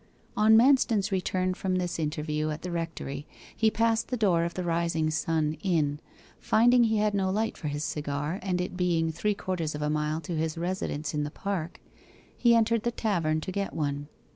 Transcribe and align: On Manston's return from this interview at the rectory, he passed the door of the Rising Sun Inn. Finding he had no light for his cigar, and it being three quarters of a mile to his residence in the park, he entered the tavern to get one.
On 0.35 0.57
Manston's 0.57 1.11
return 1.11 1.53
from 1.53 1.75
this 1.75 1.99
interview 1.99 2.49
at 2.49 2.63
the 2.63 2.71
rectory, 2.71 3.27
he 3.55 3.69
passed 3.69 4.07
the 4.07 4.17
door 4.17 4.43
of 4.45 4.55
the 4.55 4.63
Rising 4.63 5.11
Sun 5.11 5.57
Inn. 5.61 5.99
Finding 6.39 6.85
he 6.85 6.97
had 6.97 7.13
no 7.13 7.29
light 7.29 7.55
for 7.55 7.67
his 7.67 7.83
cigar, 7.83 8.39
and 8.41 8.59
it 8.59 8.75
being 8.75 9.11
three 9.11 9.35
quarters 9.35 9.75
of 9.75 9.83
a 9.83 9.91
mile 9.91 10.19
to 10.21 10.35
his 10.35 10.57
residence 10.57 11.13
in 11.13 11.21
the 11.23 11.29
park, 11.29 11.79
he 12.35 12.55
entered 12.55 12.81
the 12.81 12.89
tavern 12.89 13.41
to 13.41 13.51
get 13.51 13.73
one. 13.75 14.07